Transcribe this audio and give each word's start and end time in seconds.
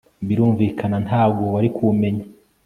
birumvikana 0.27 0.97
ntago 1.05 1.43
wari 1.53 1.69
kumenya 1.75 2.25